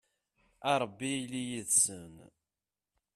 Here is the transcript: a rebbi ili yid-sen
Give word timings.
a 0.69 0.73
rebbi 0.81 1.11
ili 1.23 1.41
yid-sen 1.49 2.13